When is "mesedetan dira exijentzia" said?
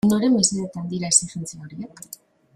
0.37-1.63